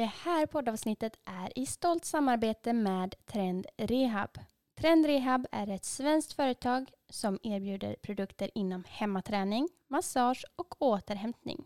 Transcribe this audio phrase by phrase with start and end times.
[0.00, 4.38] Det här poddavsnittet är i stolt samarbete med Trend Rehab.
[4.74, 11.64] Trend Rehab är ett svenskt företag som erbjuder produkter inom hemmaträning, massage och återhämtning.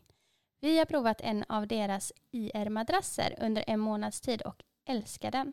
[0.61, 5.53] Vi har provat en av deras IR-madrasser under en månads tid och älskar den.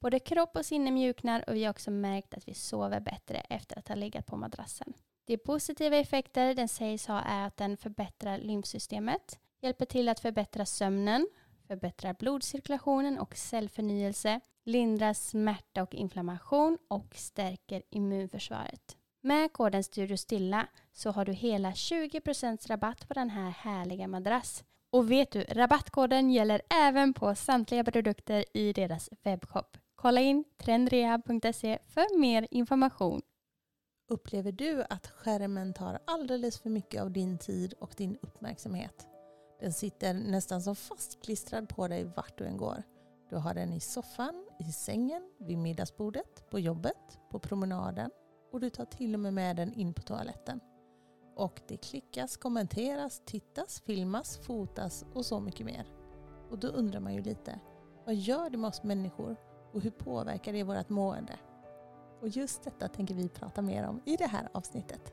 [0.00, 3.78] Både kropp och sinne mjuknar och vi har också märkt att vi sover bättre efter
[3.78, 4.92] att ha legat på madrassen.
[5.24, 10.66] De positiva effekter den sägs ha är att den förbättrar lymfsystemet, hjälper till att förbättra
[10.66, 11.26] sömnen,
[11.66, 18.96] förbättrar blodcirkulationen och cellförnyelse, lindrar smärta och inflammation och stärker immunförsvaret.
[19.20, 24.64] Med koden STUDIOSTILLA så har du hela 20% rabatt på den här härliga madrass.
[24.90, 29.76] Och vet du, rabattkoden gäller även på samtliga produkter i deras webbshop.
[29.94, 33.22] Kolla in trendrehab.se för mer information.
[34.08, 39.15] Upplever du att skärmen tar alldeles för mycket av din tid och din uppmärksamhet?
[39.60, 42.82] Den sitter nästan som fastklistrad på dig vart du än går.
[43.30, 48.10] Du har den i soffan, i sängen, vid middagsbordet, på jobbet, på promenaden
[48.52, 50.60] och du tar till och med med den in på toaletten.
[51.36, 55.86] Och det klickas, kommenteras, tittas, filmas, fotas och så mycket mer.
[56.50, 57.60] Och då undrar man ju lite,
[58.04, 59.36] vad gör det med oss människor
[59.72, 61.38] och hur påverkar det vårt mående?
[62.20, 65.12] Och just detta tänker vi prata mer om i det här avsnittet.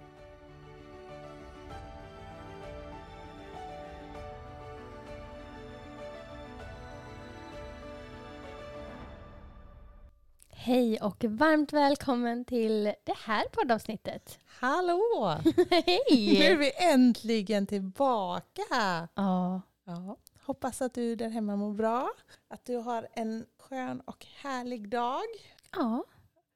[10.63, 14.39] Hej och varmt välkommen till det här poddavsnittet.
[14.45, 15.37] Hallå!
[15.69, 16.39] Hej!
[16.39, 18.61] Nu är vi äntligen tillbaka!
[19.15, 22.09] Ja, Ja, hoppas att du där hemma mår bra.
[22.47, 25.21] Att du har en skön och härlig dag.
[25.71, 26.03] ja,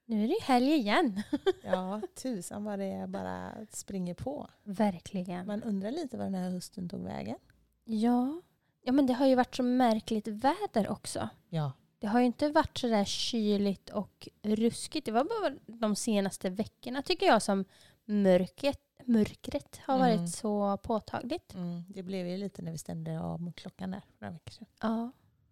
[0.06, 1.24] nu är det helg igen.
[1.64, 4.48] Ja, tusan vad det bara springer på.
[4.64, 5.48] Verkligen.
[5.48, 7.38] Man undrar lite vad den här hösten tog vägen.
[7.84, 8.42] Ja.
[8.82, 11.30] ja, men det har ju varit så märkligt väder också.
[11.50, 11.72] Ja.
[12.06, 15.06] Det har ju inte varit så där kyligt och ruskigt.
[15.06, 17.66] Det var bara de senaste veckorna tycker jag som
[18.06, 20.18] mörkret, mörkret har Mm.
[20.18, 21.54] varit så påtagligt.
[21.54, 24.68] Mm, det blev ju lite när vi stängde av mot klockan där några veckor sedan.
[24.82, 25.12] Ja,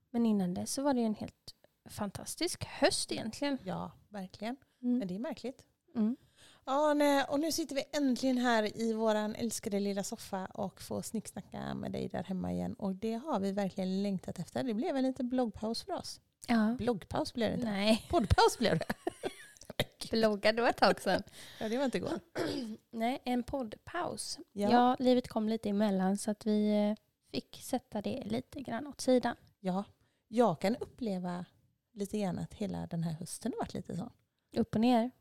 [0.10, 1.56] men innan det så var det ju en helt
[1.90, 3.58] fantastisk höst egentligen.
[3.64, 4.56] Ja, verkligen.
[4.82, 5.00] Mm.
[5.00, 5.66] Men det är märkligt.
[5.96, 6.18] Mm.
[6.66, 11.02] Ja, nej, och nu sitter vi äntligen här i våran älskade lilla soffa och får
[11.02, 12.74] snicksnacka med dig där hemma igen.
[12.74, 14.64] Och det har vi verkligen längtat efter.
[14.64, 16.22] Det blev en liten bloggpaus för oss.
[16.48, 16.76] Ja.
[16.78, 17.66] Bloggpaus blev det inte.
[17.72, 18.86] Nej, Poddpaus blev det.
[20.12, 21.24] bloggade var ett tag sedan.
[21.60, 22.20] Ja, det var inte igår.
[22.92, 24.40] Nej, en poddpaus.
[24.52, 24.72] Ja.
[24.72, 24.96] Ja.
[25.00, 26.96] livet kom lite emellan så att vi eh,
[27.32, 29.36] fick sätta det lite grann åt sidan.
[29.60, 29.84] Ja,
[30.28, 31.46] jag kan uppleva
[31.94, 34.12] lite grann att hela den här hösten har varit lite så.
[34.56, 35.12] Upp och ner.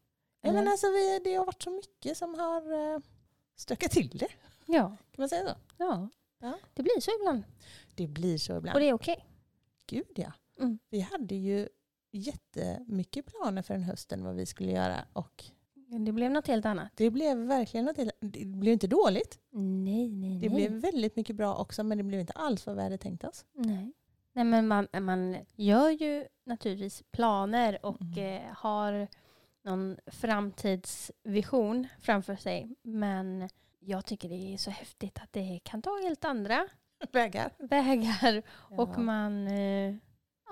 [0.41, 3.01] Ja, men alltså, vi, det har varit så mycket som har eh,
[3.57, 4.29] stökat till det.
[4.67, 5.55] Ja, Kan man säga så?
[5.77, 6.09] ja.
[6.39, 6.59] Ja.
[6.75, 7.43] det blir så ibland.
[7.95, 8.75] Det blir så ibland.
[8.75, 9.27] Och det är okej.
[9.87, 10.33] Gud ja.
[10.63, 10.79] Mm.
[10.91, 11.69] Vi hade ju
[12.13, 15.45] jättemycket planer för den hösten vad vi skulle göra och
[16.07, 16.89] Det blev något helt annat.
[16.95, 19.39] det blev verkligen något helt- Det blev inte dåligt.
[19.51, 20.57] Nej, nej, Det nej.
[20.57, 23.45] blev väldigt mycket bra också men det blev inte alls vad vi hade tänkt oss.
[23.53, 23.93] Nej.
[24.33, 28.19] Nej, men man, man gör ju naturligtvis planer och Mm.
[28.43, 29.09] eh, har
[29.65, 32.75] någon framtidsvision framför sig.
[32.83, 33.49] Men
[33.81, 36.69] jag tycker det är så häftigt att det kan ta helt andra
[37.13, 37.53] Vägar.
[37.59, 38.43] vägar
[38.79, 38.99] och Ja.
[38.99, 39.95] man eh,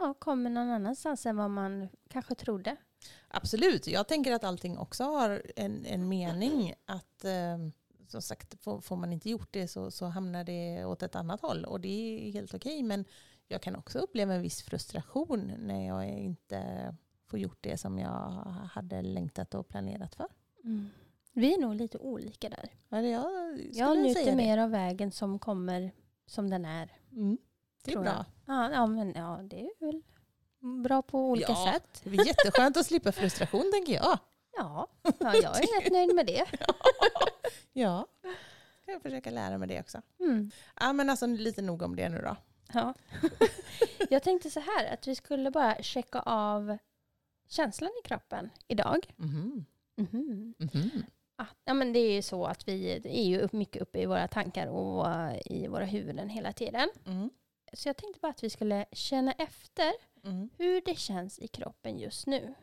[0.00, 2.76] ja, kommer någon annanstans än vad man kanske trodde.
[3.28, 6.74] Absolut, jag tänker att allting också har en, en mening.
[6.84, 7.58] Att eh,
[8.08, 11.40] som sagt, får, får man inte gjort det så, så hamnar det åt ett annat
[11.40, 11.64] håll.
[11.64, 12.82] Och det är helt okej.
[12.82, 13.04] Men
[13.48, 16.94] jag kan också uppleva en viss frustration när jag inte
[17.26, 18.30] får gjort det som jag
[18.72, 20.26] hade längtat och planerat för.
[21.32, 22.70] Vi är nog lite olika där.
[22.88, 23.26] Ja, jag
[23.72, 25.92] Jag njuter mer av vägen som kommer
[26.26, 26.96] som den är.
[27.12, 27.38] Mm.
[27.84, 28.24] Det är bra.
[28.46, 30.02] Ja, ja, men ja, det är väl
[30.82, 31.72] bra på olika Ja.
[31.72, 32.00] sätt.
[32.04, 34.18] Det är jätteskönt att slippa frustration tänker jag.
[34.56, 36.44] Ja, ja, jag är rätt nöjd med det.
[37.72, 38.06] Ja,
[38.82, 40.02] ska jag försöka lära mig det också.
[40.20, 40.50] Mm.
[40.80, 42.36] Ja, men alltså lite nog om det nu då.
[42.72, 42.94] Ja.
[44.10, 46.78] Jag tänkte så här att vi skulle bara checka av
[47.48, 49.14] känslan i kroppen idag.
[49.16, 49.64] Mhm.
[49.96, 51.04] Mhm.
[51.36, 54.28] Ah, ja, men det är ju så att vi är ju mycket uppe i våra
[54.28, 55.06] tankar och
[55.44, 56.88] i våra huvuden hela tiden.
[57.06, 57.30] Mm.
[57.72, 59.92] Så jag tänkte bara att vi skulle känna efter
[60.24, 60.50] Mm.
[60.58, 62.54] hur det känns i kroppen just nu.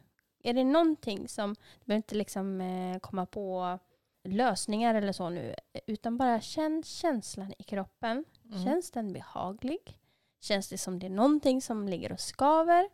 [0.44, 3.80] Är det någonting som, du behöver inte liksom eh, komma på
[4.24, 5.56] lösningar eller så nu,
[5.86, 8.25] utan bara känn känslan i kroppen.
[8.45, 8.63] Mm.
[8.65, 10.00] Känns den behaglig?
[10.39, 12.89] Känns det som det är någonting som ligger och skaver?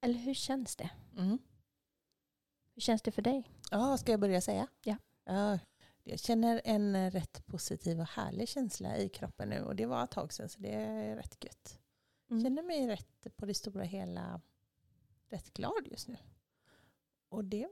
[0.00, 0.90] Eller hur känns det?
[1.16, 1.38] Mm.
[2.74, 3.50] Hur känns det för dig?
[3.70, 4.66] Ja, ska jag börja säga?
[4.82, 4.96] Ja.
[5.24, 5.58] ja.
[6.04, 10.04] Jag känner en eh, rätt positiv och härlig känsla i kroppen nu och det var
[10.04, 11.78] ett tag sedan så det är rätt gött.
[12.30, 12.42] Mm.
[12.42, 14.40] känner mig rätt på det stora hela
[15.28, 16.16] rätt glad just nu.
[17.28, 17.68] Och det,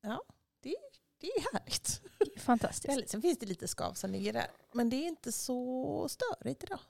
[0.00, 0.22] ja,
[0.60, 0.76] det,
[1.18, 2.02] det är härligt.
[2.18, 3.10] Det är Fantastiskt.
[3.10, 4.50] Sen finns det lite skav som ligger där.
[4.72, 6.80] Men det är inte så störigt idag.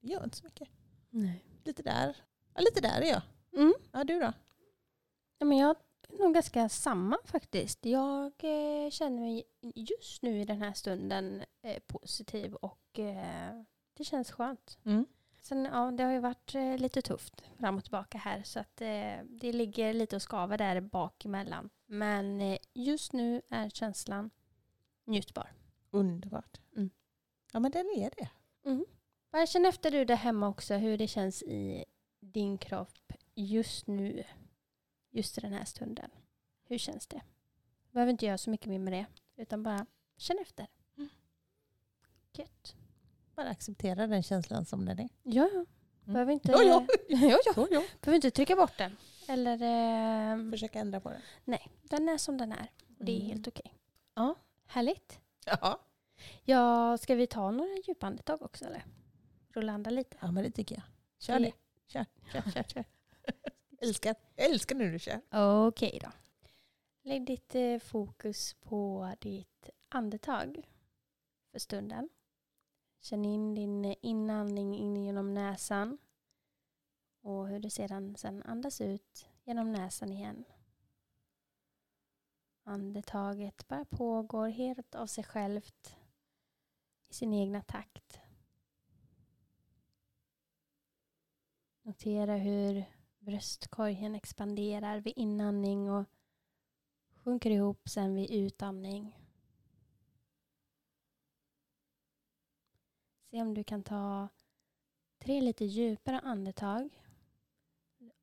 [0.00, 0.68] Det gör inte så mycket.
[1.10, 1.44] Nej.
[1.64, 2.16] Lite där.
[2.54, 3.22] Ja, lite där är jag.
[3.56, 3.74] Mm.
[3.92, 4.32] Ja, du då?
[5.38, 5.76] Ja, men jag
[6.18, 7.86] nog ganska samma faktiskt.
[7.86, 13.62] Jag eh, känner mig just nu i den här stunden eh, positiv och eh,
[13.94, 14.78] det känns skönt.
[14.84, 15.06] Mm.
[15.40, 18.80] Sen, ja, det har ju varit eh, lite tufft fram och tillbaka här så att
[18.80, 21.70] eh, det ligger lite och skaver där bak emellan.
[21.86, 24.30] Men eh, just nu är känslan
[25.04, 25.52] njutbar.
[25.90, 26.60] Underbart.
[26.76, 26.90] Mm.
[27.52, 28.28] Ja, men den är det.
[29.30, 31.84] Bara känn efter du där hemma också hur det känns i
[32.20, 34.24] din kropp just nu.
[35.10, 36.10] Just i den här stunden.
[36.64, 37.22] Hur känns det?
[37.90, 39.06] Behöver inte göra så mycket mer med det.
[39.36, 39.86] Utan bara
[40.16, 40.66] känn efter.
[40.96, 41.08] Mm.
[42.32, 42.76] Gött.
[43.34, 45.08] Bara acceptera den känslan som den är.
[45.22, 45.64] Ja, ja.
[46.04, 46.86] Behöver inte, Ja, ja.
[47.08, 47.82] ja, ja.
[48.00, 48.96] Behöver inte trycka bort den.
[49.28, 49.62] Eller...
[50.42, 51.20] Eh, Försöka ändra på den.
[51.44, 52.70] nej, den är som den är.
[52.98, 53.28] Och det är Mm.
[53.28, 53.74] helt okej.
[54.14, 54.34] Ja,
[54.66, 55.20] härligt.
[55.44, 55.80] Ja.
[56.44, 58.84] Ja, ska vi ta några djupa andetag också eller?
[59.52, 60.16] Rullanda lite.
[60.20, 60.84] ja, men det tycker jag.
[61.18, 61.52] Kör det.
[61.86, 62.62] Kör, kör, kör.
[62.62, 62.84] kör.
[63.80, 65.20] älskar, jag älskar när du kör.
[65.68, 66.10] Okej då.
[67.02, 70.68] Lägg ditt eh, fokus på ditt andetag
[71.52, 72.08] för stunden.
[73.00, 75.98] Känn in din inandning in genom näsan
[77.20, 80.44] och hur du sedan sen andas ut genom näsan igen.
[82.62, 85.96] Andetaget bara pågår helt av sig självt
[87.08, 88.20] i sin egna takt.
[91.82, 92.84] Notera hur
[93.30, 96.04] bröstkorgen expanderar vid inandning och
[97.14, 99.16] sjunker ihop sen vid utandning.
[103.30, 104.28] Se om du kan ta
[105.18, 107.04] tre lite djupare andetag.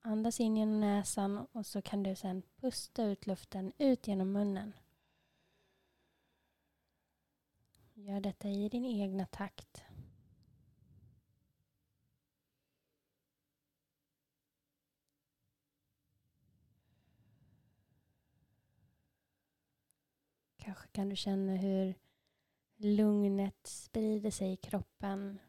[0.02, 4.74] Andas in genom näsan och så kan du sen pusta ut luften ut genom munnen.
[7.94, 9.84] Gör detta i din egna takt.
[20.68, 21.96] Kanske kan du känna hur
[22.76, 25.40] lugnet sprider sig i kroppen.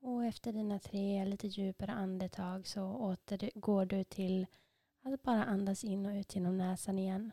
[0.00, 4.46] Och efter dina tre lite djupare andetag så återgår du till
[5.02, 7.32] att bara andas in och ut genom näsan igen.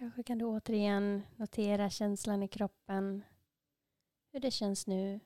[0.00, 3.24] Kanske kan du återigen notera känslan i kroppen.
[4.32, 5.20] Hur det känns nu.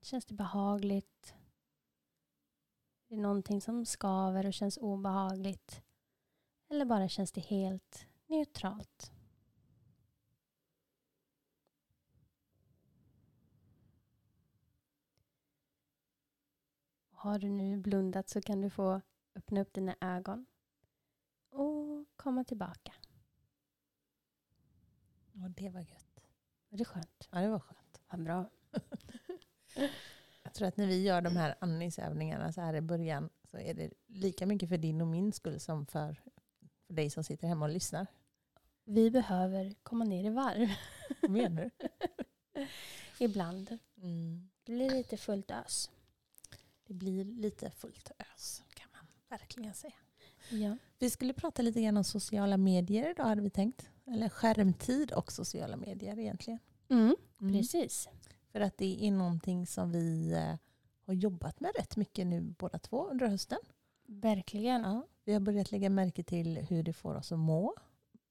[0.00, 1.34] Känns det behagligt?
[3.08, 5.82] Är det någonting som skaver och känns obehagligt?
[6.68, 9.12] Eller bara känns det helt neutralt?
[17.10, 19.00] Har du nu blundat så kan du få
[19.34, 20.46] öppna upp dina ögon
[21.50, 21.79] och
[22.16, 22.92] komma tillbaka.
[25.32, 26.20] Ja, det var gött.
[26.68, 27.28] Var det skönt?
[27.30, 28.00] Ja, det var skönt.
[28.10, 28.50] Vad bra.
[30.42, 33.74] Jag tror att när vi gör de här andningsövningarna så här i början så är
[33.74, 36.20] det lika mycket för din och min skull som för,
[36.86, 38.06] för dig som sitter hemma och lyssnar.
[38.84, 40.68] Vi behöver komma ner i varv
[41.22, 41.88] Vad menar du?
[43.24, 43.78] ibland.
[43.96, 44.50] Mm.
[44.64, 45.90] Det blir lite fullt ös.
[46.86, 49.94] Det blir lite fullt ös kan man verkligen säga.
[50.50, 50.76] Ja.
[50.98, 53.88] Vi skulle prata lite grann om sociala medier idag hade vi tänkt.
[54.06, 56.58] Eller skärmtid och sociala medier egentligen.
[56.88, 57.52] Mm, Mm.
[57.52, 58.08] precis.
[58.52, 60.56] För att det är någonting som vi eh,
[61.06, 63.58] har jobbat med rätt mycket nu båda två under hösten.
[64.06, 64.82] Verkligen.
[64.82, 67.74] Ja, vi har börjat lägga märke till hur det får oss att må.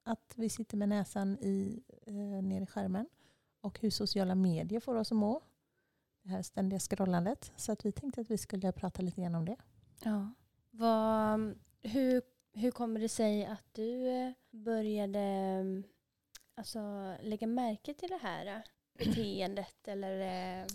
[0.03, 3.07] Att vi sitter med näsan i, eh, ner i skärmen.
[3.61, 5.41] Och hur sociala medier får oss att må.
[6.23, 7.51] Det här ständiga scrollandet.
[7.57, 9.55] Så att vi tänkte att vi skulle prata lite grann om det.
[10.03, 10.33] Ja.
[10.71, 12.21] Vad, hur,
[12.53, 15.23] hur kommer det sig att du eh, började
[16.55, 16.79] alltså,
[17.21, 18.61] lägga märke till det här eh,
[18.97, 19.87] beteendet?
[19.87, 20.19] Eller,
[20.61, 20.65] eh,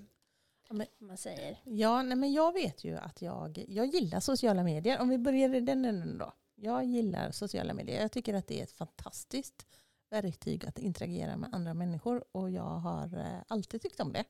[0.68, 1.60] Ja, men- man säger.
[1.64, 5.00] Ja, nej, men jag vet ju att jag, jag gillar sociala medier.
[5.00, 6.32] Om vi börjar i den änden då.
[6.54, 8.00] Jag gillar sociala medier.
[8.00, 9.66] Jag tycker att det är ett fantastiskt
[10.10, 14.24] verktyg att interagera med andra människor och jag har alltid tyckt om det.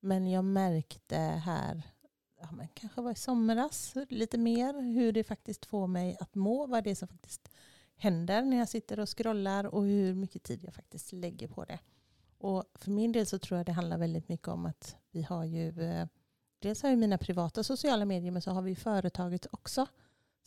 [0.00, 1.82] Men jag märkte här,
[2.40, 6.66] ja, men kanske var i somras, lite mer hur det faktiskt får mig att må,
[6.66, 7.48] vad det är som faktiskt
[7.96, 11.78] händer när jag sitter och scrollar och hur mycket tid jag faktiskt lägger på det.
[12.38, 15.44] Och för min del så tror jag det handlar väldigt mycket om att vi har
[15.44, 16.06] ju eh,
[16.60, 19.86] Dels har jag mina privata sociala medier men så har vi företaget också.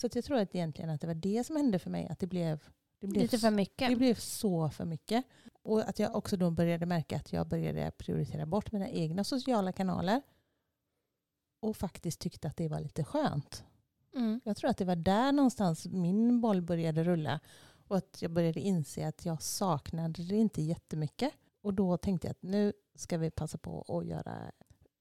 [0.01, 2.07] Så att jag tror att egentligen att det var det som hände för mig.
[2.09, 2.59] Att det blev,
[3.00, 3.89] det blev, Lite för mycket.
[3.89, 5.25] det blev så för mycket.
[5.63, 9.71] Och att jag också då började märka att jag började prioritera bort mina egna sociala
[9.71, 10.21] kanaler.
[11.63, 13.63] Och faktiskt tyckte att det var lite skönt.
[14.15, 14.41] Mm.
[14.43, 17.39] Jag tror att det var där någonstans min boll började rulla.
[17.88, 21.34] Och att jag började inse att jag saknade det inte jättemycket.
[21.62, 24.51] Och då tänkte jag att nu ska vi passa på att göra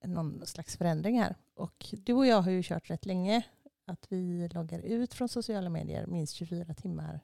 [0.04, 1.36] någon slags förändring här.
[1.54, 3.42] Och du och jag har ju kört rätt länge
[3.84, 7.20] att vi loggar ut från sociala medier minst 24 timmar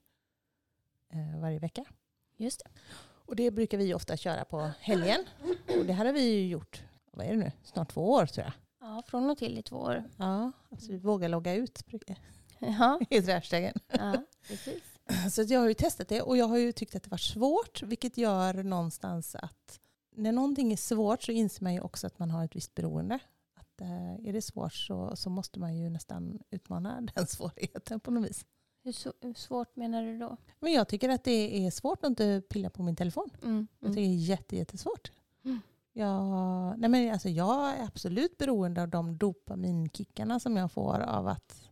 [1.08, 1.84] eh, varje vecka.
[2.36, 2.70] Just det.
[3.00, 5.24] Och det brukar vi ofta köra på helgen.
[5.78, 8.44] Och det här har vi ju gjort, vad är det nu, snart två år tror
[8.44, 8.52] jag.
[8.80, 10.04] Ja, från och till i två år.
[10.16, 11.84] Ja, alltså vi vågar logga ut,
[12.58, 13.74] Ja, heter hashtaggen.
[13.88, 14.82] ja precis.
[15.34, 17.82] Så jag har ju testat det och jag har ju tyckt att det var svårt,
[17.82, 19.80] vilket gör någonstans att
[20.14, 23.18] när någonting är svårt så inser man ju också att man har ett visst beroende.
[23.54, 28.10] Att eh, är det svårt så, så måste man ju nästan utmana den svårigheten på
[28.10, 28.46] något vis.
[28.84, 30.36] Hur, så, hur svårt menar du då?
[30.60, 33.30] Men jag tycker att det är svårt att inte pilla på min telefon.
[33.42, 33.66] Mm.
[33.80, 35.12] Jag tycker det är jätte, jättesvårt.
[35.44, 35.60] Mm.
[35.98, 41.28] Jag, nej men alltså jag är absolut beroende av de dopaminkickarna som jag får av
[41.28, 41.70] att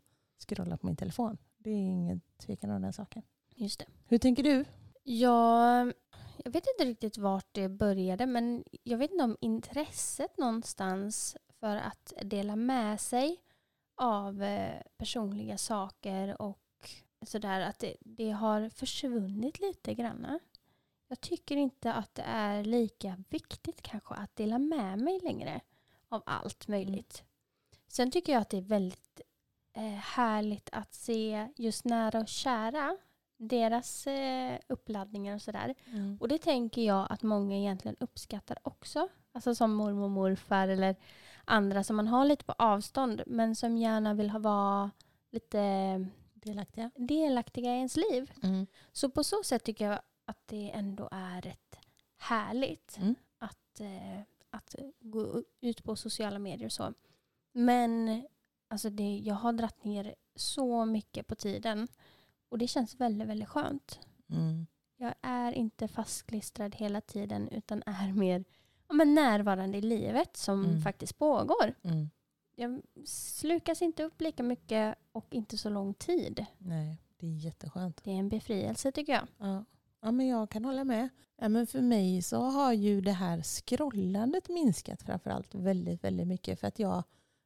[0.49, 1.39] scrolla på min telefon.
[1.59, 3.23] Det är ingen tvekan om den saken.
[3.55, 3.87] Just det.
[4.09, 4.65] Hur tänker du?
[5.03, 5.93] Jag,
[6.45, 11.77] jag vet inte riktigt vart det började men jag vet inte om intresset någonstans för
[11.77, 13.37] att dela med sig
[13.97, 16.91] av eh, personliga saker och
[17.27, 20.39] sådär att det, det har försvunnit lite grann.
[21.09, 25.61] Jag tycker inte att det är lika viktigt kanske att dela med mig längre
[26.09, 27.25] av allt möjligt.
[27.89, 29.21] Sen tycker jag att det är väldigt
[29.73, 32.97] eh, härligt att se just nära och kära
[33.37, 35.75] deras eh, uppladdningar och sådär.
[36.21, 39.09] Och det tänker jag att många egentligen uppskattar också.
[39.33, 40.97] Alltså som mormor och morfar eller
[41.45, 44.91] andra som man har lite på avstånd men som gärna vill ha vara
[45.31, 45.59] lite
[46.35, 46.91] Delaktiga?
[46.97, 48.33] delaktiga i ens liv.
[48.93, 51.79] Så på så sätt tycker jag att det ändå är rätt
[52.17, 53.15] härligt Mm.
[53.39, 56.95] att, eh, att gå ut på sociala medier och så.
[57.53, 58.23] Men
[58.69, 61.89] alltså det, jag har dratt ner så mycket på tiden
[62.49, 64.01] och det känns väldigt, väldigt skönt.
[64.31, 64.67] Mm.
[64.97, 68.45] Jag är inte fastklistrad hela tiden utan är mer
[68.89, 70.81] ja, men närvarande i livet som Mm.
[70.83, 71.75] faktiskt pågår.
[71.83, 72.11] Mm.
[72.55, 76.47] Jag slukas inte upp lika mycket och inte så lång tid.
[76.59, 78.05] Nej, det är jätteskönt.
[78.05, 79.27] Det är en befrielse tycker jag.
[79.39, 79.65] Ja.
[80.03, 81.09] Ja, men jag kan hålla med.
[81.37, 86.61] Ja, men för mig så har ju det här scrollandet minskat framförallt väldigt, väldigt mycket.
[86.61, 87.03] För att jag,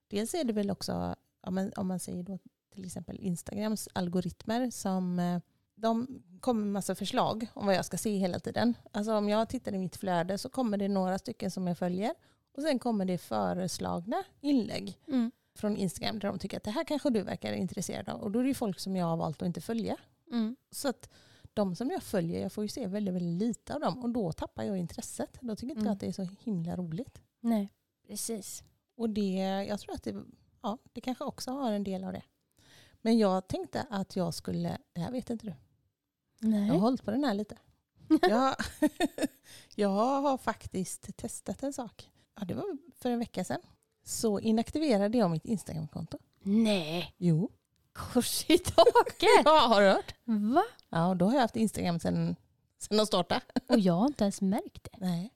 [0.09, 2.38] dels är det väl också, ja, men om man säger då
[2.75, 5.38] till exempel Instagrams algoritmer som eh,
[5.75, 8.75] de kommer med massa förslag om vad jag ska se hela tiden.
[8.92, 12.14] Alltså om jag tittar i mitt flöde så kommer det några stycken som jag följer
[12.57, 15.30] och sen kommer det föreslagna inlägg Mm.
[15.54, 18.38] från Instagram där de tycker att det här kanske du verkar intresserad av och då
[18.38, 19.97] är det ju folk som jag har valt att inte följa.
[20.33, 20.57] Mm.
[20.71, 21.11] Så att
[21.54, 24.33] de som jag följer, jag får ju se väldigt, väldigt lite av dem och då
[24.33, 25.38] tappar jag intresset.
[25.40, 25.87] Då tycker inte Mm.
[25.87, 27.23] jag att det är så himla roligt.
[27.40, 27.73] Nej,
[28.07, 28.64] precis.
[28.97, 29.33] Och det,
[29.69, 30.16] jag tror att det,
[30.62, 32.23] ja, det kanske också har en del av det.
[33.02, 35.54] Men jag tänkte att jag skulle, det här vet inte du,
[36.38, 36.66] Nej.
[36.66, 37.57] jag har hållit på den här lite.
[38.23, 38.54] Jag,
[39.75, 42.11] jag har faktiskt testat en sak.
[42.40, 43.61] Ja, det var för en vecka sedan.
[44.04, 46.19] Så inaktiverade jag mitt Instagramkonto.
[46.42, 47.14] Nej.
[47.16, 47.50] Jo.
[47.92, 49.28] Kors i taket.
[49.44, 50.14] Ja, har du hört?
[50.25, 50.64] Va?
[50.88, 52.37] Ja, och då har jag haft Instagram sedan,
[52.78, 53.40] sedan de startade.
[53.68, 54.99] Och jag har inte ens märkt det.
[54.99, 55.32] Nej.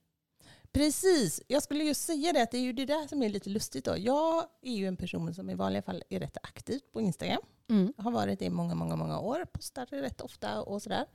[0.73, 3.51] Precis, jag skulle ju säga det att det är ju det där som är lite
[3.51, 3.99] lustigt då.
[3.99, 7.43] Jag är ju en person som i vanliga fall är rätt aktiv på Instagram.
[7.69, 7.93] Mm.
[7.97, 9.45] Har varit det i många, många, många år.
[9.53, 11.07] Postar rätt ofta och sådär.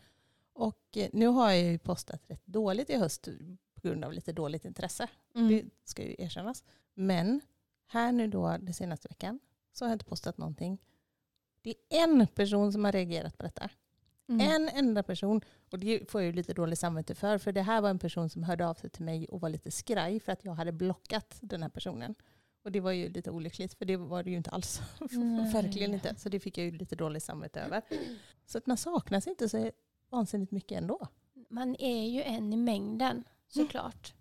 [0.54, 3.28] Och eh, nu har jag ju postat rätt dåligt i höst
[3.76, 5.08] på grund av lite dåligt intresse.
[5.36, 5.48] Mm.
[5.48, 6.64] Det ska ju erkännas.
[6.94, 7.42] Men
[7.88, 9.40] här nu då den senaste veckan
[9.74, 10.78] så har jag inte postat någonting.
[11.62, 13.70] Det är en person som har reagerat på detta.
[14.30, 14.52] Mm.
[14.52, 15.42] En enda person.
[15.72, 17.38] Och det får jag ju lite dåligt samvete för.
[17.38, 19.72] För det här var en person som hörde av sig till mig och var lite
[19.72, 22.16] skraj för att jag hade blockat den här personen.
[22.64, 24.82] Och det var ju lite olyckligt för det var det ju inte alls.
[25.54, 26.16] Verkligen inte.
[26.16, 27.82] Så det fick jag ju lite dåligt samvete över.
[28.46, 29.72] Så att man saknas inte så
[30.10, 31.08] vansinnigt mycket ändå.
[31.50, 34.14] Man är ju en i mängden såklart.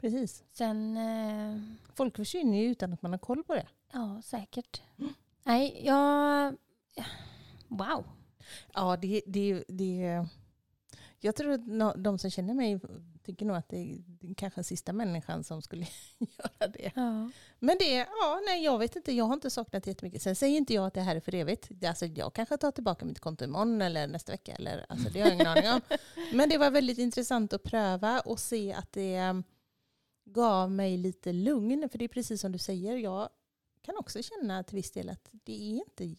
[0.00, 0.44] Precis.
[0.52, 1.60] Sen, eh,
[1.94, 3.66] Folk försvinner ju utan att man har koll på det.
[3.92, 4.82] ja säkert.
[4.98, 5.14] Mm.
[5.42, 6.56] Nej, jag...
[7.68, 8.04] Wow.
[8.74, 10.26] Ja, det, det, det,
[11.20, 12.80] jag tror att de som känner mig
[13.22, 15.86] tycker nog att det är kanske sista människan som skulle
[16.18, 16.92] göra det.
[16.94, 17.30] Ja.
[17.58, 20.22] Men det, ja, nej jag vet inte, jag har inte saknat jättemycket.
[20.22, 21.84] Sen säger inte jag att det här är för evigt.
[21.84, 24.52] Alltså, jag kanske tar tillbaka mitt konto imorgon eller nästa vecka.
[24.52, 25.80] Eller, alltså, det har jag ingen aning om.
[26.32, 29.44] Men det var väldigt intressant att pröva och se att det um,
[30.24, 31.88] gav mig lite lugn.
[31.88, 33.28] För det är precis som du säger, jag
[33.82, 36.16] kan också känna till viss del att det är inte...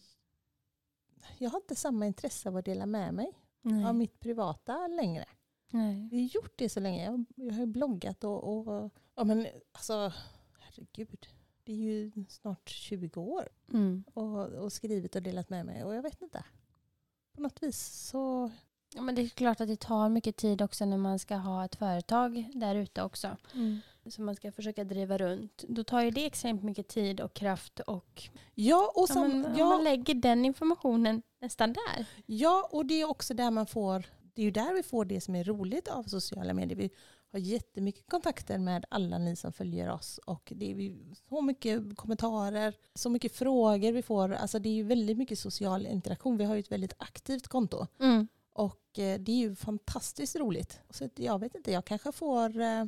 [1.38, 3.84] Jag har inte samma intresse av att dela med mig Nej.
[3.84, 5.24] av mitt privata längre.
[5.70, 6.08] Nej.
[6.10, 7.04] Vi har gjort det så länge.
[7.04, 8.90] Jag, jag har ju bloggat och, och...
[9.14, 10.12] Ja men alltså,
[10.58, 11.26] herregud.
[11.64, 13.48] Det är ju snart 20 år.
[13.72, 14.04] Mm.
[14.14, 15.84] Och, och skrivit och delat med mig.
[15.84, 16.44] Och jag vet inte.
[17.34, 18.50] På något vis så...
[18.94, 21.64] Ja, men det är klart att det tar mycket tid också när man ska ha
[21.64, 23.36] ett företag där ute också.
[24.06, 25.64] Som man ska försöka driva runt.
[25.68, 28.22] Då tar ju det extremt mycket tid och kraft och
[28.54, 32.06] Ja, och, ja, som, men, om ja, man lägger den informationen nästan där.
[32.26, 34.06] ja, och det är också där man får...
[34.34, 36.76] Det är ju där vi får det som är roligt av sociala medier.
[36.78, 36.90] Vi
[37.32, 40.18] har jättemycket kontakter med alla ni som följer oss.
[40.18, 40.94] Och det är
[41.28, 44.32] så mycket kommentarer, så mycket frågor vi får.
[44.32, 46.36] Alltså det är ju väldigt mycket social interaktion.
[46.36, 47.86] Vi har ju ett väldigt aktivt konto.
[48.00, 48.28] Mm.
[48.52, 50.80] Och eh, det är ju fantastiskt roligt.
[50.90, 52.84] Så jag vet inte, jag kanske får eh,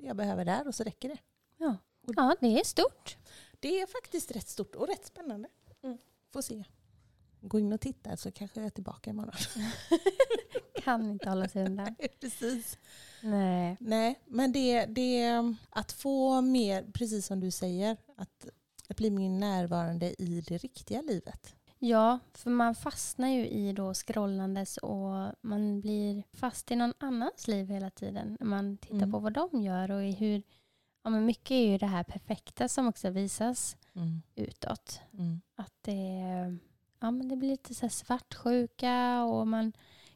[0.00, 1.18] jag behöver där och så räcker det.
[1.56, 1.76] Ja.
[2.16, 3.16] ja, det är stort.
[3.60, 5.48] Det är faktiskt rätt stort och rätt spännande.
[5.82, 5.98] Mm.
[6.32, 6.64] Får se.
[7.40, 9.34] Gå in och titta så kanske jag är tillbaka imorgon.
[10.82, 11.94] Kan inte hålla sig undan.
[12.20, 12.78] Precis.
[13.22, 13.76] Nej.
[13.80, 15.30] Nej, men det, det
[15.70, 18.46] att få mer, precis som du säger, att,
[18.88, 21.54] att bli mer närvarande i det riktiga livet.
[21.78, 27.48] Ja, för man fastnar ju i då scrollandes och man blir fast i någon annans
[27.48, 28.36] liv hela tiden.
[28.40, 29.12] När man tittar Mm.
[29.12, 30.42] på vad de gör och i hur...
[31.02, 33.76] Ja, men mycket är ju det här perfekta som också visas
[34.34, 35.00] utåt.
[35.12, 35.40] Mm.
[35.54, 36.20] Att det,
[37.00, 39.72] ja, men det blir lite så här svartsjuka och man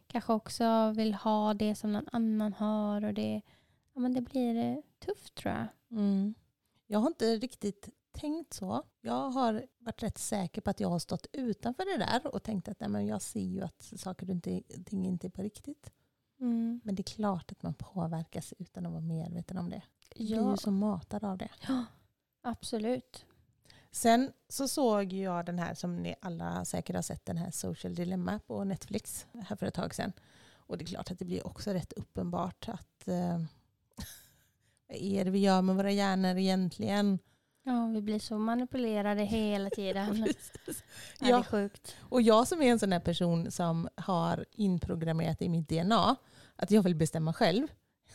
[0.07, 3.05] kanske också vill ha det som någon annan har.
[3.05, 3.43] Och det,
[3.95, 5.67] ja, men det blir eh, tufft tror jag.
[5.99, 6.35] Mm.
[6.87, 8.83] Jag har inte riktigt tänkt så.
[9.01, 12.68] Jag har varit rätt säker på att jag har stått utanför det där och tänkt
[12.68, 15.92] att nej, men jag ser ju att saker och inte- ting inte är på riktigt.
[16.40, 16.81] Mm.
[16.85, 19.83] Men det är klart att man påverkas utan att vara medveten om det.
[20.14, 21.48] Jag blir Ja, ju så matad av det.
[21.68, 21.85] ja,
[22.42, 23.25] absolut.
[23.90, 27.94] Sen så såg jag den här som ni alla säkert har sett, den här Social
[27.94, 30.12] Dilemma på Netflix här för ett tag sedan.
[30.55, 33.38] Och det är klart att det blir också rätt uppenbart att eh,
[34.88, 37.18] vad är det vi gör med våra hjärnor egentligen?
[37.64, 40.27] Ja, vi blir så manipulerade hela tiden.
[40.66, 40.72] Ja,
[41.18, 41.42] det är Ja.
[41.44, 41.96] sjukt.
[42.01, 46.16] Och jag som är en sån här person som har inprogrammerat i mitt DNA
[46.57, 47.66] att jag vill bestämma själv.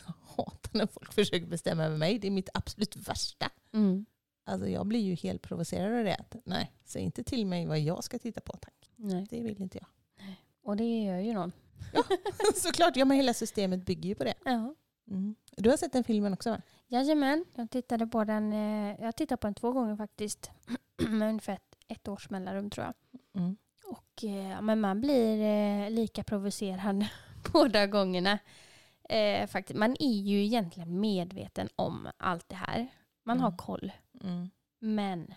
[0.06, 2.18] Jag hatar när folk försöker bestämma över mig.
[2.18, 3.50] Det är mitt absolut värsta.
[3.74, 4.06] Mm.
[4.44, 6.24] Alltså jag blir ju helt provocerad av det.
[6.44, 8.90] Nej, säg inte till mig vad jag ska titta på tack.
[8.96, 9.26] Nej.
[9.30, 9.86] Det vill inte jag.
[10.62, 11.52] Och det gör ju någon.
[12.54, 14.34] Såklart, ja men hela systemet bygger ju på det.
[14.44, 14.74] Ja.
[15.10, 15.34] Mm.
[15.56, 16.60] Du har sett den filmen också va?
[16.88, 18.52] Jajamän, jag tittade på den.
[18.52, 20.50] eh, Jag tittade på den två gånger faktiskt.
[21.08, 22.94] Med ungefär ett, ett års mellanrum tror jag.
[23.42, 23.56] Mm.
[23.84, 27.06] Och, eh, men man blir eh, lika provocerad
[27.52, 28.38] båda gångerna.
[29.08, 29.78] Eh, faktiskt.
[29.78, 32.88] Man är ju egentligen medveten om allt det här.
[33.24, 33.44] Man Mm.
[33.44, 33.92] har koll.
[34.24, 34.50] Mm.
[34.78, 35.34] Men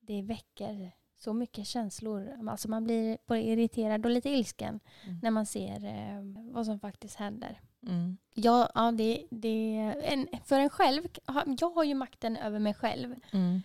[0.00, 2.48] det väcker så mycket känslor.
[2.48, 5.18] Alltså man blir både irriterad och lite ilsken Mm.
[5.22, 7.60] när man ser eh, vad som faktiskt händer.
[7.86, 8.16] Mm.
[8.34, 11.02] Ja, ja det, det, en, för en själv,
[11.60, 13.14] jag har ju makten över mig själv.
[13.32, 13.60] Mm.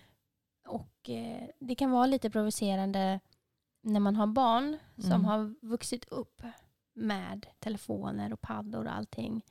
[0.67, 3.19] Och eh, det kan vara lite provocerande
[3.81, 5.25] när man har barn som Mm.
[5.25, 6.41] har vuxit upp
[6.93, 9.41] med telefoner och paddor och allting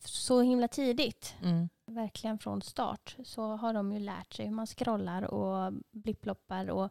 [0.00, 1.34] så himla tidigt.
[1.42, 1.68] Mm.
[1.86, 6.90] Verkligen från start så har de ju lärt sig hur man scrollar och blipploppar och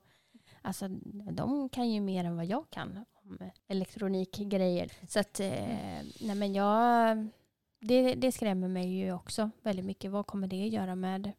[0.70, 0.88] alltså
[1.32, 4.92] de kan ju mer än vad jag kan om elektronikgrejer.
[5.08, 7.28] Så att, eh, nej men jag,
[7.80, 10.12] det, det skrämmer mig ju också väldigt mycket.
[10.12, 11.32] Vad kommer det göra med,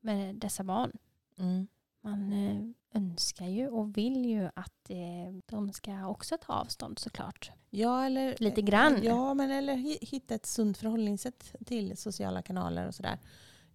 [0.00, 0.92] med dessa barn?
[1.38, 1.66] Mm.
[2.00, 7.50] Man eh, önskar ju och vill ju att eh, de ska också ta avstånd såklart.
[7.70, 9.00] Ja, eller, Lite grann.
[9.02, 13.18] Ja, men eller hi- hitta ett sunt förhållningssätt till sociala kanaler och sådär.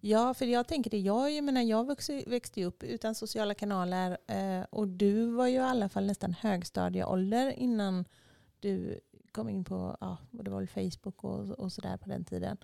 [0.06, 0.98] Ja, för jag tänker det.
[0.98, 5.54] Jag, jag, menar, jag växte, växte upp utan sociala kanaler eh, och du var ju
[5.54, 8.04] i alla fall nästan högstadieålder innan
[8.60, 9.00] du
[9.32, 12.56] kom in på, ja, det var väl Facebook och, och sådär på den tiden.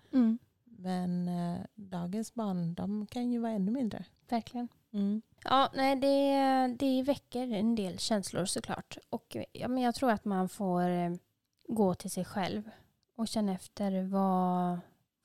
[0.65, 4.05] Men eh, dagens barn, de kan ju vara ännu mindre.
[4.29, 4.69] Verkligen.
[4.93, 5.23] Mm.
[5.45, 8.99] Ja, nej, det, det väcker en del känslor såklart.
[9.11, 11.11] Och ja, men jag tror att man får eh,
[11.69, 12.71] gå till sig själv
[13.17, 14.79] och känna efter vad,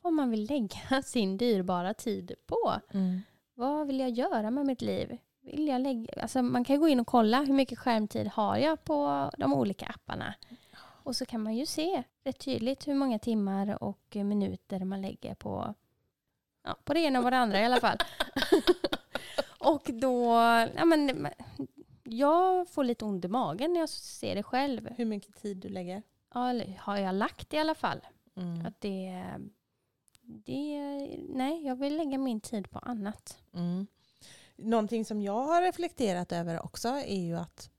[0.05, 2.79] vad man vill lägga sin dyrbara tid på.
[2.93, 3.21] Mm.
[3.53, 5.17] Vad vill jag göra med mitt liv?
[5.41, 8.83] Vill jag lägga, alltså man kan gå in och kolla hur mycket skärmtid har jag
[8.83, 10.33] på de olika apparna.
[10.77, 15.35] Och så kan man ju se rätt tydligt hur många timmar och minuter man lägger
[15.35, 15.73] på,
[16.63, 17.97] ja, på det ena och det andra i alla fall.
[19.59, 20.33] och då,
[20.75, 21.27] ja men,
[22.03, 24.89] jag får lite ont i magen när jag ser det själv.
[24.97, 26.03] Hur mycket tid du lägger?
[26.33, 27.99] Ja, har jag lagt i alla fall.
[28.35, 28.65] Mm.
[28.65, 29.23] Att det,
[30.25, 30.79] det,
[31.29, 33.37] nej, jag vill lägga min tid på annat.
[33.53, 33.87] Mm.
[34.55, 37.69] Någonting som jag har reflekterat över också är ju att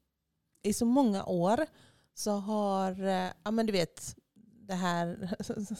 [0.62, 1.66] i så många år
[2.14, 4.16] så har, eh, ja men du vet,
[4.66, 5.34] det här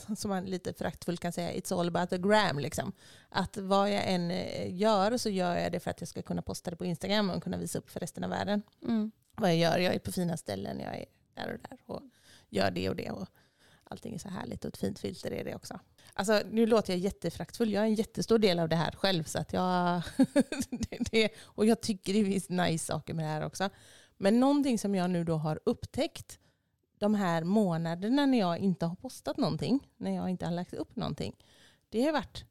[0.15, 2.59] som man lite föraktfullt kan säga, it's all about the gram.
[2.59, 2.91] Liksom.
[3.29, 6.41] Att vad jag än eh, gör så gör jag det för att jag ska kunna
[6.41, 8.61] posta det på Instagram och kunna visa upp för resten av världen.
[8.81, 9.11] Mm.
[9.35, 12.01] Vad jag gör, jag är på fina ställen, jag är där och där och
[12.49, 13.11] gör det och det.
[13.11, 13.27] Och
[13.83, 15.79] allting är så härligt och ett fint filter är det också.
[16.13, 19.23] Alltså, nu låter jag jättefraktfull, jag är en jättestor del av det här själv.
[19.23, 20.01] Så att jag,
[20.69, 23.69] det, det, och jag tycker det finns nice saker med det här också.
[24.17, 26.39] Men någonting som jag nu då har upptäckt
[26.99, 30.95] de här månaderna när jag inte har postat någonting, när jag inte har lagt upp
[30.95, 31.35] någonting,
[31.89, 32.45] det har varit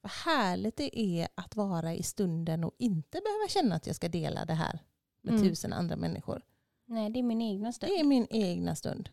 [0.00, 4.08] vad härligt det är att vara i stunden och inte behöva känna att jag ska
[4.08, 4.78] dela det här
[5.22, 5.48] med Mm.
[5.48, 6.42] tusen andra människor.
[6.86, 7.92] Nej, det är min egna stund.
[7.92, 9.08] Det är min egna stund.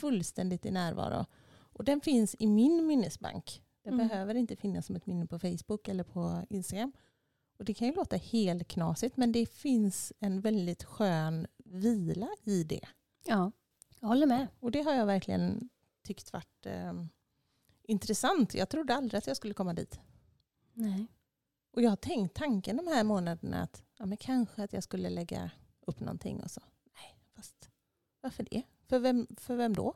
[0.00, 1.26] Fullständigt i närvaro.
[1.78, 3.62] Och den finns i min minnesbank.
[3.82, 4.08] Den Mm.
[4.08, 6.92] behöver inte finnas som ett minne på Facebook eller på Instagram.
[7.58, 12.64] Och det kan ju låta helt knasigt men det finns en väldigt skön vila i
[12.64, 12.88] det.
[13.24, 13.52] Ja,
[14.00, 14.46] jag håller med.
[14.60, 15.68] Och det har jag verkligen
[16.02, 16.92] tyckt varit eh,
[17.82, 18.54] intressant.
[18.54, 20.00] Jag trodde aldrig att jag skulle komma dit.
[20.72, 21.06] Nej.
[21.70, 25.10] Och jag har tänkt tanken de här månaderna att ja, men kanske att jag skulle
[25.10, 26.60] lägga upp någonting och så.
[26.94, 27.70] Nej, fast
[28.20, 28.62] varför det?
[28.86, 29.94] För vem, för vem då?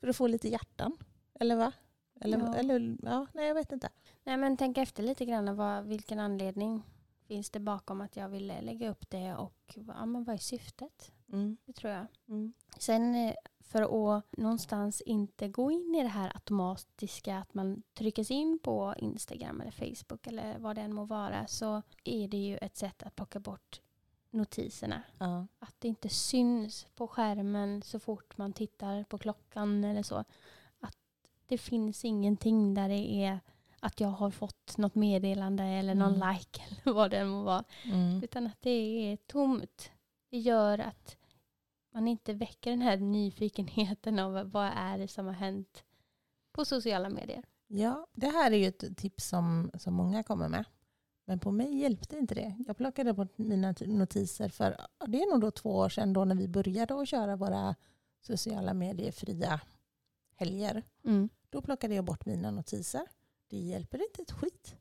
[0.00, 0.96] För att få lite hjärtan?
[1.40, 1.72] Eller va?
[2.20, 2.54] Eller, Ja.
[2.54, 3.88] eller ja, nej jag vet inte.
[4.24, 5.56] Nej, men tänk efter lite grann.
[5.56, 6.82] Vad, vilken anledning
[7.26, 11.12] finns det bakom att jag ville lägga upp det och ja, men vad är syftet?
[11.32, 11.56] Mm.
[11.64, 12.06] Det tror jag.
[12.28, 12.52] Mm.
[12.78, 13.82] Sen eh, för
[14.16, 18.94] att någonstans inte gå in i det här automatiska att man trycker sig in på
[18.98, 23.02] Instagram eller Facebook eller vad det än må vara så är det ju ett sätt
[23.02, 23.80] att plocka bort
[24.30, 25.02] notiserna.
[25.18, 25.46] Ja.
[25.58, 30.24] Att det inte syns på skärmen så fort man tittar på klockan eller så.
[31.50, 33.40] Det finns ingenting där det är
[33.80, 36.34] att jag har fått något meddelande eller någon Mm.
[36.34, 37.64] like eller vad det än må vara.
[37.84, 38.22] Mm.
[38.24, 39.90] Utan att det är tomt.
[40.30, 41.16] Det gör att
[41.92, 45.84] man inte väcker den här nyfikenheten av vad är det som har hänt
[46.52, 47.44] på sociala medier.
[47.66, 50.64] ja, det här är ju ett tips som, som många kommer med.
[51.24, 52.54] Men på mig hjälpte inte det.
[52.66, 56.34] Jag plockade bort mina notiser för det är nog då två år sedan då när
[56.34, 57.74] vi började att köra våra
[58.20, 59.60] sociala medier-fria
[60.36, 60.82] helger.
[61.50, 63.02] Då plockade jag bort mina notiser.
[63.50, 64.76] Det hjälper inte ett skit.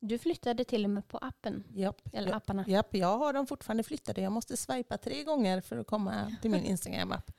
[0.00, 2.64] Du flyttade till och med på appen, Japp, eller apparna.
[2.68, 4.20] japp, jag har dem fortfarande flyttade.
[4.20, 7.30] Jag måste swipa tre gånger för att komma till min Instagram-app.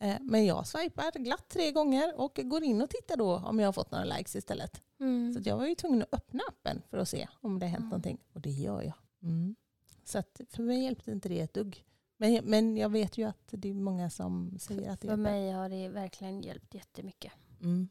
[0.00, 3.66] Eh, Men jag swipar glatt tre gånger och går in och tittar då om jag
[3.68, 4.82] har fått några likes istället.
[5.00, 5.34] Mm.
[5.34, 7.78] Så jag var ju tvungen att öppna appen för att se om det har hänt
[7.80, 7.88] Mm.
[7.88, 8.18] någonting.
[8.32, 8.94] Och det gör jag.
[9.22, 9.56] Mm.
[10.04, 11.84] Så för mig hjälpte inte det ett dugg.
[12.16, 15.30] Men, men jag vet ju att det är många som säger att det För hjälper.
[15.32, 17.32] mig har det verkligen hjälpt jättemycket.
[17.60, 17.88] Mm.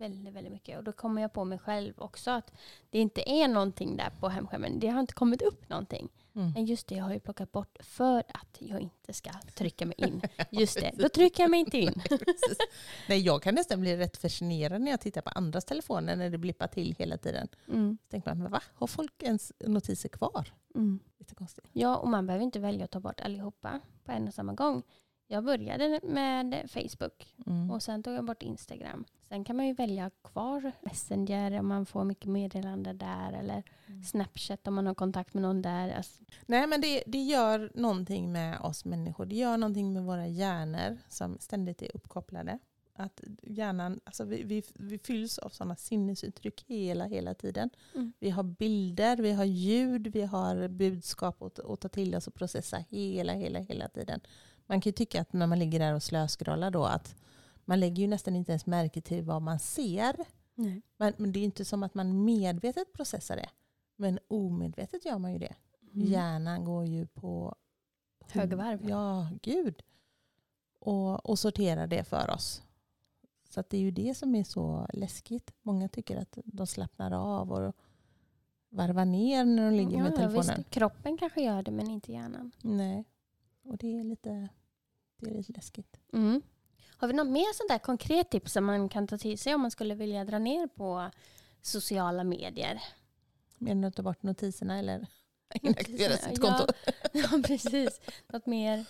[0.00, 0.78] Väldigt, väldigt mycket.
[0.78, 2.52] Och då kommer jag på mig själv också att
[2.90, 4.78] det inte är någonting där på hemskärmen.
[4.80, 6.08] Det har inte kommit upp någonting.
[6.34, 6.52] Mm.
[6.52, 9.94] Men just det, jag har ju plockat bort för att jag inte ska trycka mig
[9.98, 10.22] in.
[10.50, 12.02] Just det, då trycker jag mig inte in.
[13.08, 16.38] Nej, jag kan nästan bli rätt fascinerad när jag tittar på andras telefoner när det
[16.38, 17.48] blippar till hela tiden.
[17.68, 17.98] Mm.
[18.02, 18.62] Så tänker man, men va?
[18.74, 20.52] Har folk ens notiser kvar?
[20.74, 21.00] Mm.
[21.18, 21.64] Lite konstigt.
[21.72, 24.82] Ja, och man behöver inte välja att ta bort allihopa på en och samma gång.
[25.32, 27.70] Jag började med Facebook Mm.
[27.70, 29.04] och sen tog jag bort Instagram.
[29.28, 34.02] Sen kan man ju välja kvar Messenger om man får mycket meddelande där eller Mm.
[34.04, 35.90] Snapchat om man har kontakt med någon där.
[35.96, 39.26] Alltså, Nej, men det, det gör någonting med oss människor.
[39.26, 42.58] Det gör någonting med våra hjärnor som ständigt är uppkopplade.
[42.94, 47.70] Att hjärnan, alltså vi, vi, vi fylls av sådana sinnesuttryck hela, hela tiden.
[47.94, 48.12] Mm.
[48.18, 52.34] Vi har bilder, vi har ljud, vi har budskap att, att ta till oss och
[52.34, 54.20] processa hela, hela, hela tiden.
[54.70, 57.14] Man kan ju tycka att när man ligger där och slöscrollar då att
[57.64, 60.16] man lägger ju nästan inte ens märke till vad man ser.
[60.54, 60.82] nej.
[60.96, 63.48] Men, men det är inte som att man medvetet processar det.
[63.96, 65.54] Men omedvetet gör man ju det.
[65.94, 66.06] Mm.
[66.06, 67.54] Hjärnan går ju på
[68.32, 68.88] Högvarv.
[68.88, 69.82] Ja, gud.
[70.78, 72.62] Och, och sorterar det för oss.
[73.48, 75.52] Så det är ju det som är så läskigt.
[75.62, 77.74] Många tycker att de slappnar av och
[78.68, 80.56] varvar ner när de ligger med Ja, telefonen.
[80.56, 82.52] visst, kroppen kanske gör det men inte hjärnan.
[82.62, 83.04] Nej.
[83.62, 84.48] Och det är lite,
[85.20, 85.96] det är lite läskigt.
[86.12, 86.42] Mm.
[86.96, 89.60] Har vi något mer sånt där konkret tips som man kan ta till sig om
[89.60, 91.10] man skulle vilja dra ner på
[91.62, 92.82] sociala medier.
[93.58, 95.06] Menar du att ta bort notiserna eller
[95.62, 96.66] inaktivera sitt konto?
[96.86, 98.00] Ja, ja, precis.
[98.28, 98.84] Något mer?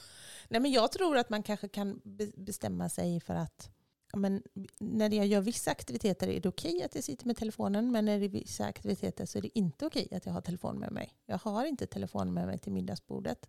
[0.49, 3.71] Nej, men jag tror att man kanske kan be- bestämma sig för att
[4.15, 4.43] men,
[4.79, 8.19] när jag gör vissa aktiviteter är det okej att jag sitter med telefonen men när
[8.19, 11.15] det är vissa aktiviteter så är det inte okej att jag har telefon med mig.
[11.27, 13.49] Jag har inte telefon med mig till middagsbordet.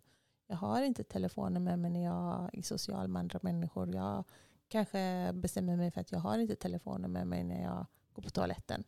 [0.52, 3.94] Jag har inte telefonen med mig när jag är social med andra människor.
[3.94, 4.24] Jag
[4.68, 8.30] kanske bestämmer mig för att jag har inte telefonen med mig när jag går på
[8.30, 8.84] toaletten.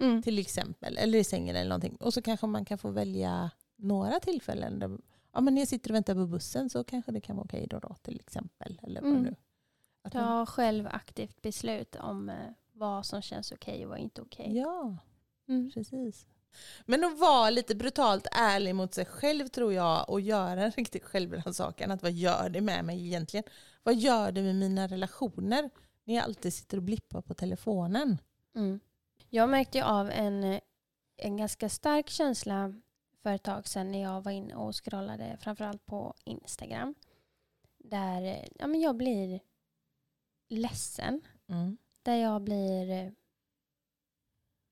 [0.00, 0.22] Mm.
[0.22, 0.96] Till exempel.
[0.98, 1.96] Eller i sängen eller någonting.
[1.96, 4.78] Och så kanske man kan få välja några tillfällen.
[4.78, 4.98] Där,
[5.32, 7.66] ja, men när jag sitter och väntar på bussen så kanske det kan vara okej
[7.70, 8.80] då, då till exempel.
[8.82, 9.22] Eller vad Mm.
[9.22, 9.34] nu.
[10.02, 12.36] Att man, Ta själv aktivt beslut om eh,
[12.72, 14.56] vad som känns okej och vad inte okej.
[14.58, 14.96] ja,
[15.48, 15.70] Mm.
[15.74, 16.26] precis.
[16.86, 21.02] Men att vara lite brutalt ärlig mot sig själv tror jag och göra en riktig
[21.02, 21.90] självrannsakan.
[21.90, 23.44] Att vad gör det med mig egentligen?
[23.82, 25.70] Vad gör det med mina relationer
[26.04, 28.18] när jag alltid sitter och blippar på telefonen?
[28.54, 28.80] Mm.
[29.30, 30.60] Jag märkte av en,
[31.16, 32.74] en ganska stark känsla
[33.22, 36.94] för ett tag sedan när jag var inne och scrollade framförallt på Instagram.
[37.78, 39.40] Där ja, men jag blir
[40.48, 41.20] ledsen.
[41.48, 41.76] Mm.
[42.02, 43.14] Där jag blir...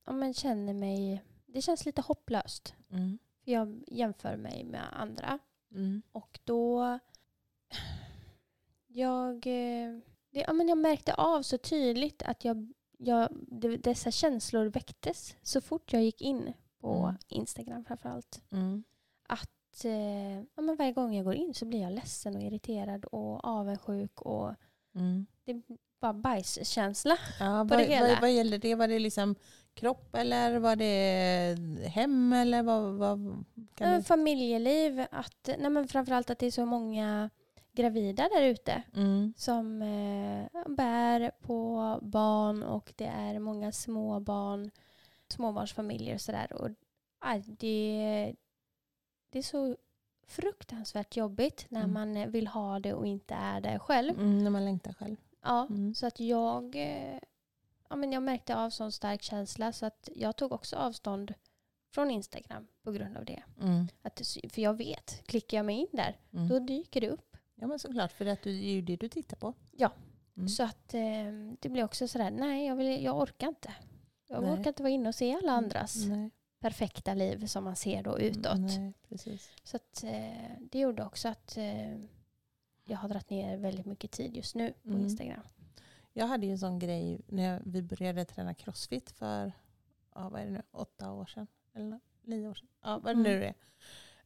[0.06, 1.22] Ja, men känner mig...
[1.52, 2.74] Det känns lite hopplöst.
[2.90, 3.18] Mm.
[3.44, 5.38] För jag jämför mig med andra.
[5.74, 6.02] Mm.
[6.12, 6.98] Och då...
[8.86, 9.98] Jag, eh,
[10.30, 15.36] det, ja, men jag märkte av så tydligt att jag, jag, det, dessa känslor väcktes
[15.42, 17.14] så fort jag gick in på Mm.
[17.28, 18.42] Instagram framförallt.
[18.50, 18.84] Mm.
[19.28, 23.04] Att, eh, ja, men varje gång jag går in så blir jag ledsen och irriterad
[23.04, 24.20] och avundsjuk.
[24.22, 24.54] Och
[24.94, 25.26] Mm.
[25.44, 25.62] det är
[26.00, 27.18] bara bajskänsla.
[27.40, 28.08] Ja, på det vad, hela.
[28.08, 28.74] vad, vad gäller det?
[28.74, 29.34] Var det liksom
[29.74, 34.02] kropp eller var det hem eller vad, vad kan Ja, du?
[34.02, 37.30] Familjeliv, att, nej, men framförallt att det är så många
[37.72, 39.32] gravida där ute Mm.
[39.36, 44.70] som eh, bär på barn och det är många små barn,
[45.28, 46.52] småbarnsfamiljer och sådär.
[46.52, 46.68] Och
[47.18, 48.34] aj, det,
[49.30, 49.76] det är så
[50.26, 51.92] fruktansvärt jobbigt när Mm.
[51.94, 54.18] man vill ha det och inte är där själv.
[54.20, 55.16] Mm, när man längtar själv.
[55.42, 55.94] Ja, Mm.
[55.94, 57.18] så att jag, eh,
[57.92, 61.34] ja, men jag märkte av sån stark känsla så att jag tog också avstånd
[61.94, 63.42] från Instagram på grund av det.
[63.60, 63.86] Mm.
[64.02, 66.48] Att, för jag vet, klickar jag mig in där, Mm.
[66.48, 67.36] då dyker det upp.
[67.54, 69.54] Ja men såklart, för att det är ju det du tittar på.
[69.70, 69.92] Ja.
[70.36, 70.48] Mm.
[70.48, 71.00] Så att eh,
[71.60, 73.74] det blir också sådär, nej jag, vill, jag orkar inte.
[74.28, 74.52] Jag Nej.
[74.52, 76.30] orkar inte vara inne och se alla andras Nej.
[76.60, 78.58] perfekta liv som man ser då utåt.
[78.58, 79.50] Nej, precis.
[79.64, 81.96] Så att, eh, det gjorde också att eh,
[82.84, 85.00] jag har dragit ner väldigt mycket tid just nu på Mm.
[85.02, 85.40] Instagram.
[86.12, 89.52] Jag hade ju en sån grej när vi började träna crossfit för
[90.14, 91.46] ja, vad är det nu, åtta år sedan.
[91.74, 92.68] Eller nio år sedan.
[92.82, 93.22] Ja, vad Mm.
[93.22, 93.54] nu är.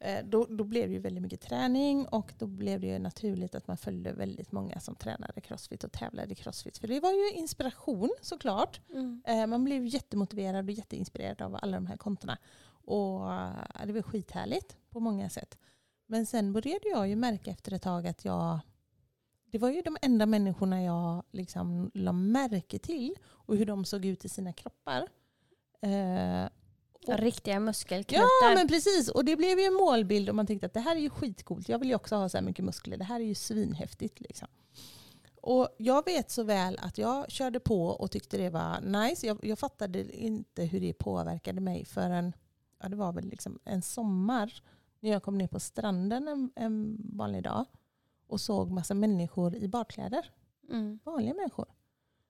[0.01, 3.55] Eh, Då, då blev det ju väldigt mycket träning och då blev det ju naturligt
[3.55, 6.79] att man följde väldigt många som tränade crossfit och tävlade i crossfit.
[6.79, 8.81] För det var ju inspiration såklart.
[8.91, 9.23] Mm.
[9.27, 12.39] Eh, Man blev jättemotiverad och jätteinspirerad av alla de här kontona.
[12.69, 15.59] Och eh, det var skithärligt på många sätt.
[16.07, 18.59] Men sen började jag ju märka efter ett tag att jag...
[19.51, 24.05] Det var ju de enda människorna jag liksom la märke till och hur de såg
[24.05, 25.09] ut i sina kroppar.
[25.81, 26.49] Eh,
[27.09, 28.23] och- Riktiga muskelknutar.
[28.43, 30.97] Ja men precis, och det blev ju en målbild och man tänkte att det här
[30.97, 31.69] är ju skitcoolt.
[31.69, 32.97] Jag vill ju också ha så här mycket muskler.
[32.97, 34.21] Det här är ju svinhäftigt.
[34.21, 34.49] Liksom.
[35.43, 39.27] Och jag vet så väl att jag körde på och tyckte det var nice.
[39.27, 42.33] Jag, jag fattade inte hur det påverkade mig förrän
[42.83, 44.63] ja, det var väl liksom en sommar
[45.01, 47.65] när jag kom ner på stranden en, en vanlig dag
[48.27, 50.31] och såg massa människor i badkläder.
[50.71, 50.99] Mm.
[51.05, 51.67] Vanliga människor.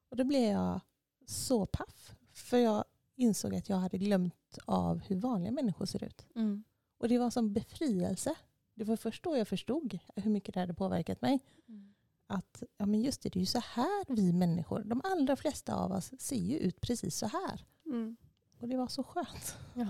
[0.09, 0.81] Och då blev jag
[1.27, 2.15] så paff.
[2.33, 2.85] För jag
[3.17, 6.27] insåg att jag hade glömt av hur vanliga människor ser ut.
[6.35, 6.65] Mm.
[6.99, 8.35] Och det var som befrielse.
[8.75, 11.41] Det var först då jag förstod hur mycket det hade påverkat mig.
[11.69, 11.95] Mm.
[12.27, 15.75] Att ja, men just det, det är ju så här vi människor, de allra flesta
[15.75, 17.65] av oss ser ju ut precis så här.
[17.87, 18.17] Mm.
[18.59, 19.57] Och det var så skönt.
[19.75, 19.87] Ja.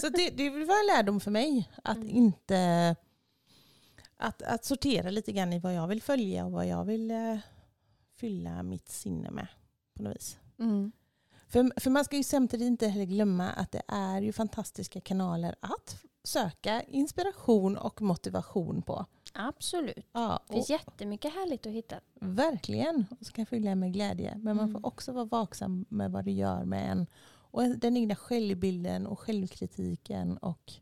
[0.00, 1.70] Så det, det var en lärdom för mig.
[1.84, 2.08] Att Mm.
[2.08, 2.96] inte...
[4.22, 7.36] Att, att sortera lite grann i vad jag vill följa och vad jag vill eh,
[8.16, 9.46] fylla mitt sinne med.
[9.96, 10.38] På något vis.
[10.58, 10.92] Mm.
[11.48, 15.54] För, för man ska ju samtidigt inte heller glömma att det är ju fantastiska kanaler
[15.60, 19.06] att söka inspiration och motivation på.
[19.34, 20.06] Absolut.
[20.12, 21.96] Ja, Det finns jättemycket härligt att hitta.
[22.20, 23.06] verkligen.
[23.20, 24.34] Och så kan fylla med glädje.
[24.38, 24.72] Men man Mm.
[24.82, 27.06] får också vara vaksam med vad det gör med en.
[27.32, 30.36] Och den egna självbilden och självkritiken.
[30.36, 30.72] Och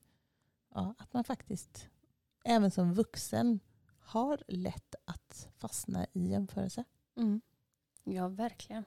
[0.75, 1.87] ja, att man faktiskt
[2.45, 3.61] även som vuxen
[3.99, 6.85] har lätt att fastna i jämförelse.
[7.17, 7.41] Mm.
[8.05, 8.85] Ja, verkligen.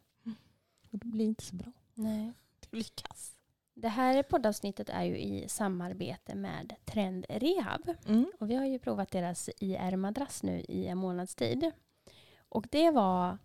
[0.91, 1.71] Och det blir inte så bra.
[1.93, 2.33] Nej.
[2.59, 3.37] Det blir kass.
[3.73, 7.89] Det här poddavsnittet är ju i samarbete med Trend Rehab.
[8.05, 8.31] Mm.
[8.39, 11.71] Och vi har ju provat deras IR-madrass nu i en månads tid.
[12.49, 13.37] Och det var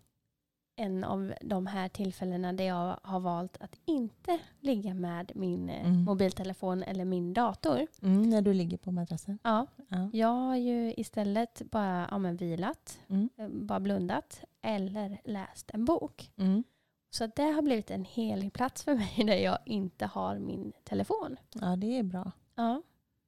[0.79, 5.85] en av de här tillfällena där jag har valt att inte ligga med min eh,
[5.85, 6.03] Mm.
[6.03, 7.87] mobiltelefon eller min dator.
[8.01, 9.39] Mm, när du ligger på madrassen.
[9.43, 10.09] Ja, Ja.
[10.13, 13.29] jag har ju istället bara ja, men vilat, Mm.
[13.37, 16.31] eh, bara blundat eller läst en bok.
[16.37, 16.63] Mm.
[17.11, 21.37] Så det har blivit en helig plats för mig där jag inte har min telefon.
[21.53, 22.31] ja, det är bra.
[22.55, 22.81] Ja.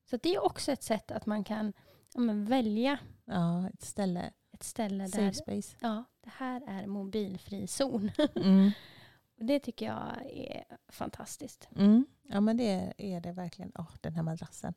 [0.10, 1.74] Så det är också ett sätt att man kan
[2.14, 4.32] ja, välja Ja, ett ställe.
[4.54, 5.78] ett ställe där Safe space.
[5.82, 8.12] ja, det här är mobilfri zon.
[8.36, 8.72] Mm.
[9.38, 11.70] Och det tycker jag är fantastiskt.
[11.76, 12.06] Mm.
[12.22, 13.72] Ja, men det är det verkligen.
[13.76, 14.74] Åh, den här madrassen.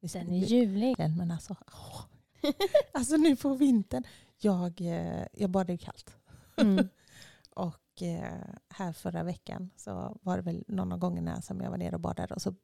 [0.00, 2.04] Vi ska- Den är den, men alltså, åh.
[2.92, 4.04] alltså nu på vintern.
[4.38, 6.16] Jag, eh, jag badade ju kallt.
[6.56, 6.88] Mm.
[7.50, 11.78] Och eh, här förra veckan så var det väl någon av gångerna som jag var
[11.78, 12.34] nere och badade.
[12.34, 12.54] Och så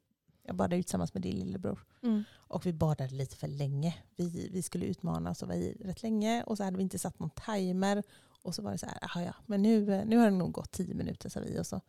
[0.43, 1.85] jag badade ut tillsammans med din lillebror.
[2.03, 2.23] Mm.
[2.33, 3.95] Och vi badade lite för länge.
[4.15, 6.43] Vi, vi skulle utmana oss och vara i rätt länge.
[6.43, 8.03] Och så hade vi inte satt någon timer.
[8.41, 10.71] Och så var det så här, "Jaha, ja, men nu, nu har det nog gått
[10.71, 11.59] tio minuter sa vi.
[11.59, 11.81] Och så,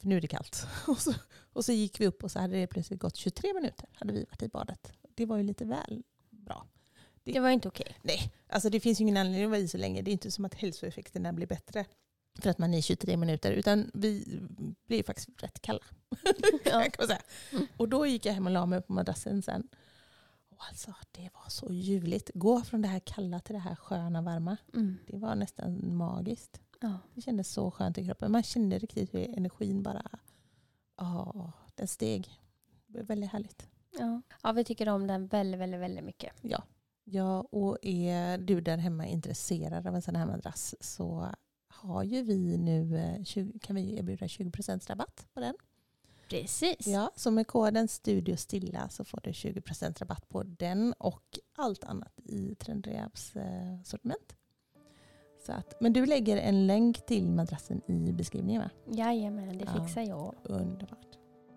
[0.00, 0.66] för nu är det kallt.
[0.86, 1.14] Och så,
[1.52, 3.88] och så gick vi upp och så hade det plötsligt gått 23 minuter.
[3.92, 4.92] Hade vi varit i badet.
[5.14, 6.66] Det var ju lite väl bra.
[7.24, 7.96] Det var inte okej.
[8.02, 10.02] Nej, alltså det finns ju ingen anledning att vara i så länge.
[10.02, 11.84] Det är inte som att hälsoeffekterna blir bättre
[12.34, 13.52] för att man är i 23 minuter.
[13.52, 14.40] Utan vi
[14.86, 15.84] blir faktiskt rätt kalla.
[16.64, 16.86] Ja.
[17.52, 17.66] Mm.
[17.76, 19.68] Och då gick jag hem och la mig på madrassen sen.
[20.50, 22.30] Och alltså, det var så ljuvligt.
[22.34, 24.56] Gå från det här kalla till det här sköna varma.
[24.74, 24.98] Mm.
[25.06, 26.60] Det var nästan magiskt.
[26.80, 26.98] Ja.
[27.14, 28.32] Det kändes så skönt i kroppen.
[28.32, 30.02] Man kände riktigt hur energin bara...
[30.96, 32.40] Ja, den steg.
[32.86, 33.68] Det var väldigt härligt.
[33.98, 34.22] Ja.
[34.42, 36.32] ja, vi tycker om den väldigt, väldigt, väldigt mycket.
[36.42, 36.62] Ja.
[37.04, 41.28] ja, och är du där hemma intresserad av en sån här madrass så
[41.80, 45.54] har ju vi nu, eh, 20, kan vi erbjuda 20% rabatt på den.
[46.28, 46.86] Precis.
[46.86, 51.84] Ja, så med koden Studio Stilla så får du 20% rabatt på den och allt
[51.84, 54.36] annat i Trendrehabs eh, sortiment.
[55.46, 58.70] Så att, men du lägger en länk till madrassen i beskrivningen va?
[58.92, 59.84] Jajamän, det Ja.
[59.86, 60.34] fixar jag.
[60.44, 61.06] Underbart.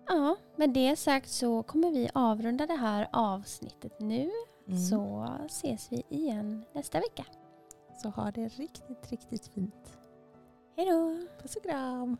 [0.08, 4.30] Ja, med det sagt så kommer vi avrunda det här avsnittet nu.
[4.68, 4.78] Mm.
[4.78, 7.24] Så ses vi igen nästa vecka.
[8.02, 9.98] så ha det riktigt, riktigt fint.
[10.76, 11.16] Hej då!
[11.42, 12.16] Puss och kram!